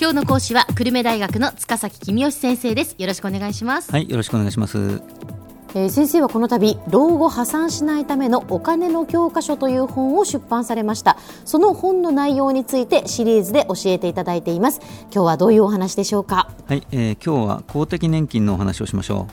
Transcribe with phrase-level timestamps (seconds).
[0.00, 2.94] 今日の講師は久留米大学の塚崎君吉先生です。
[2.98, 3.90] よろしくお願いします。
[3.90, 5.02] はいよろしくお願いします。
[5.74, 11.18] えー、先生はこの度老後破産しないためのお金の教科書という本を出版されました。
[11.44, 14.80] その本の内容についてシリーズで教えていただいています。
[15.12, 16.48] 今日はどういうお話でしょうか？
[16.68, 19.26] はい、えー、今日は公的年金のお話をしましょ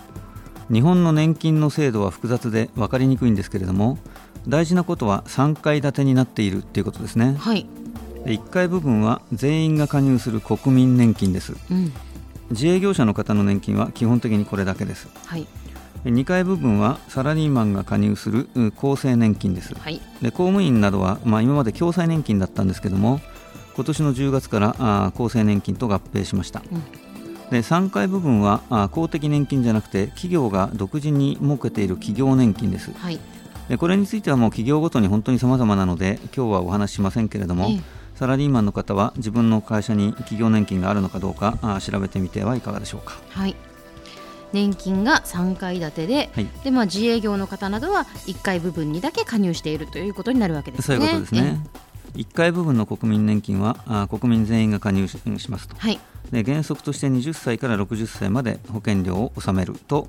[0.71, 0.73] う。
[0.73, 3.99] 日本の年金の制度は複雑で分かりにくいんですけれども
[4.47, 7.35] 大事なことは3階建てになっているということですね。
[7.37, 7.67] はい
[8.25, 11.93] 1階部分は全員が加入する国民年金です、うん、
[12.49, 15.47] 自営業者の方の年金は基本的にこれだけです、はい、
[16.03, 23.21] 2階部分はサラリーマンが加入する厚生年金です、はい、で公務員などは、まあ、今まで共済年金だったんですけども
[23.75, 26.81] 今年の10月からあ厚生年金と合併しました、うん、
[27.51, 33.19] で3階部分はあ公的年金じゃなくて企業が独自に設けている企業年金です、はい、
[33.69, 43.17] でこれについてはもう企業ごとに本当に様々なので今日はお話ししませんけれども、ええサラリーマンの方は自分の会社に企業年金があるのかどうかあ調べてみてはいかがでしょうか。
[43.29, 43.55] はい
[44.53, 50.97] 年金が3階建てではい、でまあ、自営業の方などは1階部分にだけ加入しているということになるわけですね。
[50.97, 51.59] そういうことですね。
[52.13, 55.19] 1階部分の国民年金はあ国民全員が加入し
[55.51, 55.99] ますと、はい、
[56.31, 60.07] で原則として20歳から60歳まで保険料を納めると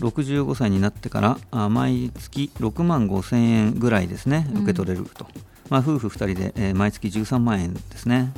[0.00, 8.32] 65歳になってからあ毎月6万5千円ぐらいですね受け取れると、うんまあ、夫婦2人で、えー、毎月13万円ですね。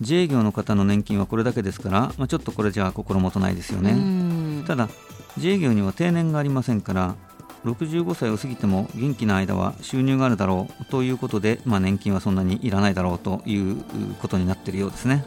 [0.00, 4.64] 自営業の方の年金はこれだけですから、まあ、ちょっとこれじゃ心もとないですよね。
[4.66, 4.88] ただ
[5.36, 7.16] 自営業には定年がありませんから
[7.64, 13.76] 65歳を過ぎても元気な間は収入があるだろうということで、まあ、年金はそんなにいらないだろうという
[14.20, 15.24] ことになっているようですね。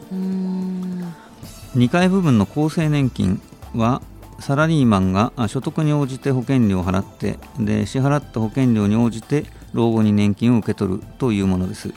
[1.75, 3.41] 2階部分の厚生年金
[3.75, 4.01] は
[4.39, 11.93] サラリーマンが所得に応じて保険料を払ってで支払った保険料に応じて老後に年金を受け取るというものです。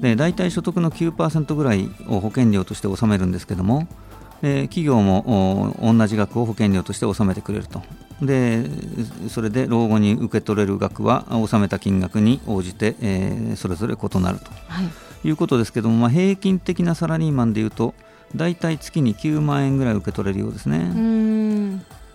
[0.00, 3.86] で大体所得の9%ぐらいを保険料として納めるんですけども、
[4.42, 7.82] で企業も同じ額を保険料として納めてくれると。
[8.20, 8.66] で
[9.28, 14.82] それで老後に受け取れる額は納めた金額に応じて、えー、それぞれ異なると、は
[15.24, 17.94] い、いうことですけども、まあ、平均的なサラリーマンでいうと
[18.36, 20.78] 大体月に9万円ぐらい受け取れるようですね。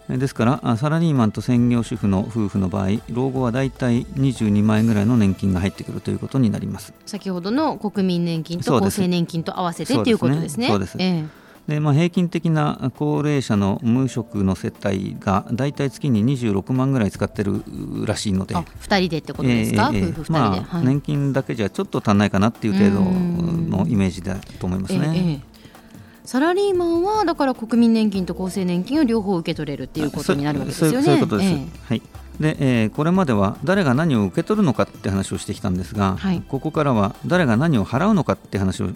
[0.09, 6.94] ですからサラリーマンと専業主婦の夫婦の場合老後はだいたい22万円ぐらいの年金が入ってくるということになります。
[7.06, 10.67] 先ほどの国民年金と厚生年金と合わせてということですね。
[10.69, 11.28] そうです、ね、
[11.67, 17.62] でまあ、平均的な高齢者の無職の世帯がだいたい月に26万ぐらい使ってる
[18.06, 18.56] らしいので。
[18.56, 25.41] 2人でってことですか、えー、夫婦2人で、まあ、年金だけじゃちょっと足んないかなっていう程度のイメージだと思いますね。
[26.28, 31.02] サラリーマンはだから国民年金と厚生年金を両方受け取れるっていうことになるわけですよね。
[31.02, 31.50] そういうことです。
[31.50, 32.02] えー、はい。
[32.38, 38.90] で、えー、これまでは誰が何を受け取るのかって話をしてきたんですが、はい、ここからは誰が何を払うのかって話を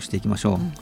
[0.00, 0.72] していきましょう、うん、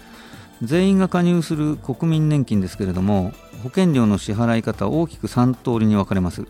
[0.63, 3.33] 全員が加入する国民年金ですけれども
[3.65, 6.47] 保険料の支払い方大きく3通りに分かれます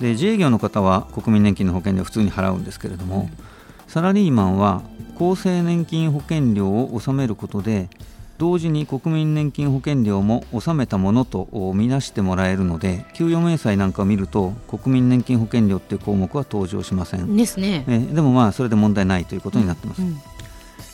[0.00, 3.44] で自営業の方は国民年金の保険料を普通に払うんですけれども、うん、
[3.86, 4.82] サラリーマンは
[5.14, 7.90] 厚生年金保険料を納めることで
[8.42, 17.36] 同時に国民年金保険料も納めたものとみなしてもらえるので給与明細なんかを見ると国民年金保険料っていう項目は登場しません。
[17.36, 17.84] ですね。
[17.86, 20.16] えでもまあそれで問題ないということになってます、うんうん、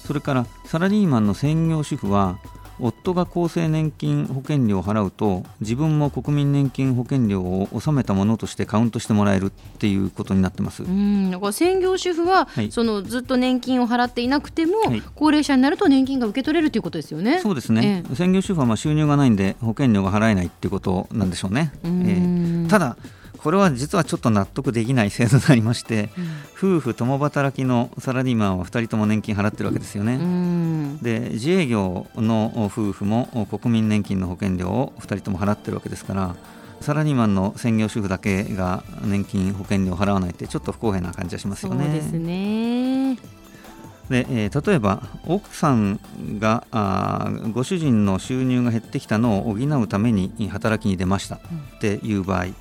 [0.04, 2.38] それからサラリーマンの専業主婦は
[2.80, 10.82] 夫が厚生年金保険料を払うと自分も国民年金保険料を納めたものとしてカウントしてもらえるっていうことになってます。
[10.82, 11.30] うん。
[11.30, 17.40] だから専業主婦は、はい、そのずっと年金を払っていなくても、はい、高齢者になると年金が受け取れるということですよね。
[17.40, 21.72] そうですね、えー、専業主婦はまあ収入がないんで保険料が払えないっていうことなんでしょうね。
[21.84, 22.96] うえー、ただ
[23.42, 30.14] これは実はちょっと納得できない制度でありまして、うん、夫婦共働きのサラリーマンは2人とも年金払ってるわけですよね。
[30.14, 36.36] うん、で自営業の夫婦も国民年金の保険料を2人とも払ってるわけですから
[36.80, 41.84] サラリーマンの専業主婦だけが年金保険料を払わないってちょっと不公平な感じがしますよね。
[41.84, 43.18] そうですね
[44.08, 46.00] でえー、例えば奥さん
[46.38, 51.40] があご主人の収入が減ってきたのを補うために働きに出ましたっ
[51.82, 52.54] ていう場合、うん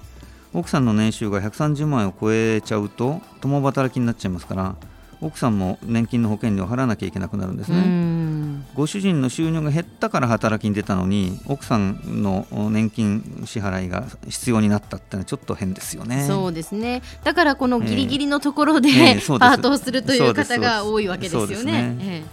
[0.57, 4.75] 奥さんの年収が130万円を超えちゃうと共働きになっちゃいますから
[5.21, 8.63] 奥さんも年金の保険料を払わなきゃいけなくなるんですね。
[8.75, 16.25] ご主人の収入が減ったから働きに出たのに奥さんの年金支払いが必要になったってのはちょっと変ですよね。
[16.27, 17.01] そうですね。
[17.23, 21.97] だからこのギリギリのところで、えーえー、パートをするという方が多いわけですよね、ね。
[21.99, 22.23] え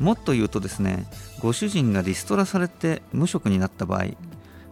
[0.00, 1.06] ー、もっと言うとですね
[1.40, 4.06] ご主人がリストラされて無職になった場合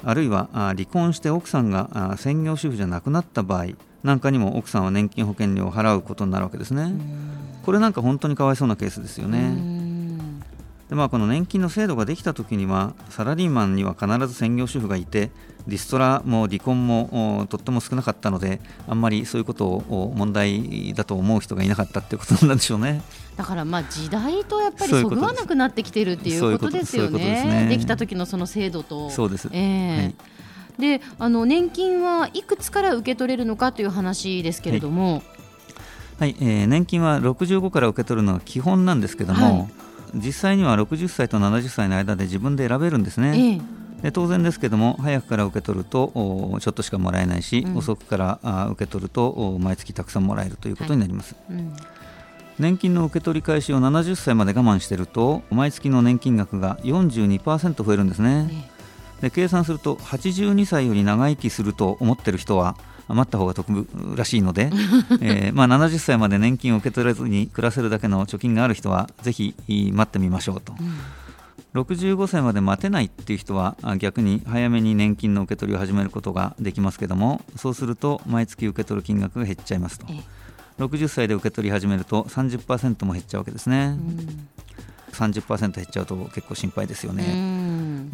[0.06, 3.66] あるいは離婚して奥さんが専業主婦じゃなくなった場合
[4.02, 6.92] なんかにも奥さんは年金保険料を払うことになるわけですね。
[7.64, 9.73] これなんか本当にかわいそうなケースですよね。
[10.88, 15.30] でまあ、この年金の制度ができた時にはサラリーマンには必ず専業主婦がいて
[15.66, 23.02] リストラも離婚もとっても少なかったのであんまりそういうことを問題だと思う人がいなかったっていうことなんでしょうね。
[23.36, 27.66] だからまあ時代とやっぱりそぐわなくなってきてるっていうことですよね。
[27.70, 29.08] できた時のその制度と。
[29.08, 30.14] そうです、えー、はい。
[30.78, 35.22] であの年金はいくつから受け取れるのかという話ですけれども、はい、
[36.18, 39.70] はい、えー、年金は65から受け取るのが基本なんですけども、はい、
[40.14, 43.58] 実際には60歳と70歳の間で自分で選べるんですね。
[43.58, 46.12] えーで当然ですけども早くから受け取ると
[46.60, 51.76] ちょっとしかもらえないし、うん、遅くからあ受け取ると毎月たくさんもらえるということになります、はいうん、
[52.58, 58.70] 年金の受け取り開始を70歳まで我慢していると毎月の年金額が42%増えるんですね、
[59.22, 62.76] で計算すると82歳より長生きすると思ってる人は
[63.08, 63.86] 余った方が得
[64.16, 64.70] らしいので、
[65.20, 69.54] えーまあ、70歳まで年金を受け取れずに暮らせるだけの貯金がある人はぜひ
[69.92, 70.74] 待ってみましょうと。
[70.78, 70.94] うん。
[71.74, 80.06] 65歳まで待てないっていう人は逆に早めに年金の受け取りを始めることができますけどもそうすると毎月受け取る金額が減っちゃいますと。
[80.78, 83.96] 60歳で受け取り始めると30%も減っちゃうわけですね、
[85.12, 87.24] 30%減っちゃうと結構心配ですよね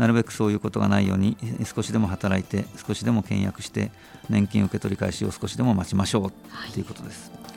[0.01, 3.93] なるべくそういうことがないように少しでも働いて少しでも倹約して
[4.31, 6.33] 年金受け取り開始を少しでも待ちましょう
[6.73, 6.81] とい。
[6.81, 7.53] うことです、はい、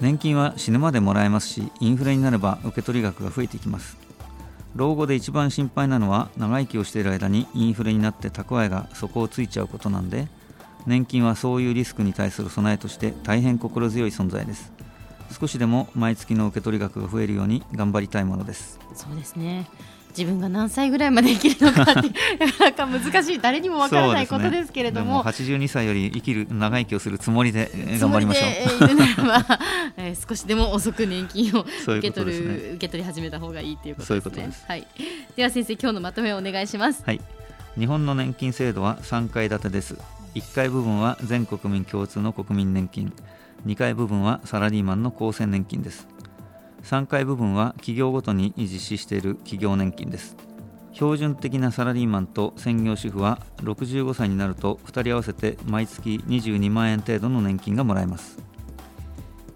[0.00, 3.98] 年金は死ぬまでもらえますしインフレになれば受け取り額が増えていきます。
[4.74, 10.28] 老後で一番心配なのは長生きをしている間にインフレになって蓄えが底をついちゃうことなんで
[10.86, 14.72] 年金はそういうリスクに対する備えとして大変心強い存在です。
[15.38, 18.78] 少しでも毎月の受け取り額が増えるように頑張りたいものです。
[18.94, 19.68] そうですね
[20.16, 21.92] 自分が何歳ぐらいまで生きるのかって
[22.44, 27.70] なかなか難しい誰にもわからないことですけれども,、ね、も82歳より生きる長生きをするつもりで
[28.00, 28.94] 頑張りましょう。
[28.94, 29.58] ならば、
[29.98, 34.50] えー、少しでも遅く年金を受け取る、ね、受け取り始めた方がいいということですね。
[34.66, 34.86] はい。
[35.36, 37.02] では先生今日のまとめをお願いします。
[37.04, 37.20] はい。
[37.78, 39.96] 日本の年金制度は3階建てです。
[40.34, 43.12] 1階部分は全国民共通の国民年金、
[43.66, 46.06] 2階部分はサラリーマンの厚生年金です。
[46.86, 50.36] 3階部分は企業ごとに実施している企業年金です。
[50.92, 58.38] 標準的なサラリーマンと専業主婦は65歳になると2人合わせて毎月22万円程度の年金がもらえます。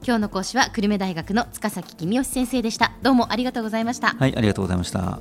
[0.03, 2.93] 今日の講師は久留米大学の塚崎君吉先生でした。
[3.01, 4.09] どうもありがとうございました。
[4.09, 5.21] はいありがとうございました